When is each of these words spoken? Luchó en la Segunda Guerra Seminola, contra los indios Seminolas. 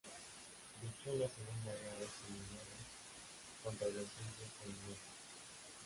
Luchó 0.81 1.11
en 1.11 1.19
la 1.19 1.27
Segunda 1.29 1.71
Guerra 1.79 2.09
Seminola, 2.09 2.81
contra 3.63 3.85
los 3.85 3.97
indios 3.97 4.49
Seminolas. 4.59 4.97